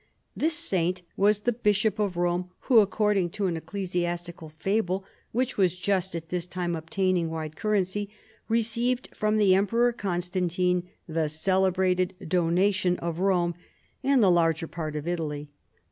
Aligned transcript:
This 0.35 0.55
saint 0.55 1.03
was 1.15 1.41
the 1.41 1.53
Bishop 1.53 1.99
of 1.99 2.17
Rome 2.17 2.49
who, 2.61 2.79
according 2.79 3.29
to 3.37 3.45
an 3.45 3.55
eccle 3.55 3.83
siastical 3.83 4.51
fable 4.51 5.05
which 5.31 5.57
was 5.59 5.77
just 5.77 6.15
at 6.15 6.29
this 6.29 6.47
time 6.47 6.75
obtaining 6.75 7.29
wide 7.29 7.55
currency, 7.55 8.09
received 8.49 9.15
from 9.15 9.37
the 9.37 9.53
Emperor 9.53 9.93
Constan 9.93 10.49
tino 10.49 10.81
tlie 11.07 11.29
celebrated 11.29 12.15
"Donation" 12.27 12.97
of 12.97 13.19
Rome 13.19 13.53
and 14.03 14.23
the 14.23 14.31
larger 14.31 14.65
part 14.65 14.95
of 14.95 15.07
Italy. 15.07 15.51